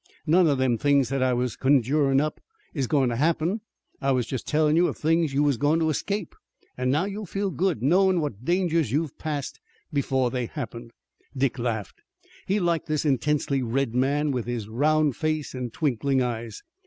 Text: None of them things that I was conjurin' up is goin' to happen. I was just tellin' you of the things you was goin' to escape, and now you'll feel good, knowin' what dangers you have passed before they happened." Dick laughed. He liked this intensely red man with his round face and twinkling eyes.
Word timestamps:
None 0.25 0.47
of 0.47 0.57
them 0.57 0.79
things 0.79 1.09
that 1.09 1.21
I 1.21 1.33
was 1.33 1.55
conjurin' 1.55 2.19
up 2.19 2.41
is 2.73 2.87
goin' 2.87 3.09
to 3.09 3.17
happen. 3.17 3.61
I 4.01 4.09
was 4.13 4.25
just 4.25 4.47
tellin' 4.47 4.75
you 4.75 4.87
of 4.87 4.95
the 4.95 5.01
things 5.03 5.31
you 5.31 5.43
was 5.43 5.57
goin' 5.57 5.77
to 5.79 5.91
escape, 5.91 6.33
and 6.75 6.89
now 6.89 7.05
you'll 7.05 7.27
feel 7.27 7.51
good, 7.51 7.83
knowin' 7.83 8.19
what 8.19 8.43
dangers 8.43 8.91
you 8.91 9.03
have 9.03 9.19
passed 9.19 9.59
before 9.93 10.31
they 10.31 10.47
happened." 10.47 10.89
Dick 11.37 11.59
laughed. 11.59 12.01
He 12.47 12.59
liked 12.59 12.87
this 12.87 13.05
intensely 13.05 13.61
red 13.61 13.93
man 13.93 14.31
with 14.31 14.47
his 14.47 14.67
round 14.67 15.15
face 15.17 15.53
and 15.53 15.71
twinkling 15.71 16.19
eyes. 16.23 16.63